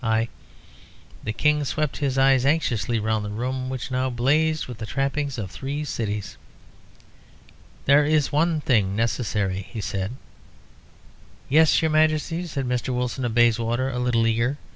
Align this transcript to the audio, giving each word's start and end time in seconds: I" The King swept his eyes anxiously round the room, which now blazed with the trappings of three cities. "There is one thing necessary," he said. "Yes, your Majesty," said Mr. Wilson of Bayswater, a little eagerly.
I" 0.03 0.29
The 1.25 1.31
King 1.31 1.63
swept 1.63 1.97
his 1.97 2.17
eyes 2.17 2.43
anxiously 2.43 2.97
round 2.97 3.23
the 3.23 3.29
room, 3.29 3.69
which 3.69 3.91
now 3.91 4.09
blazed 4.09 4.65
with 4.65 4.79
the 4.79 4.87
trappings 4.87 5.37
of 5.37 5.51
three 5.51 5.85
cities. 5.85 6.37
"There 7.85 8.03
is 8.03 8.31
one 8.31 8.61
thing 8.61 8.95
necessary," 8.95 9.67
he 9.69 9.79
said. 9.79 10.13
"Yes, 11.49 11.83
your 11.83 11.91
Majesty," 11.91 12.47
said 12.47 12.65
Mr. 12.65 12.89
Wilson 12.91 13.25
of 13.25 13.35
Bayswater, 13.35 13.91
a 13.91 13.99
little 13.99 14.25
eagerly. 14.25 14.57